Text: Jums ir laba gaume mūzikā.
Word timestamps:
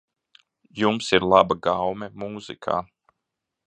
Jums 0.79 1.11
ir 1.17 1.27
laba 1.35 1.59
gaume 1.69 2.11
mūzikā. 2.25 2.83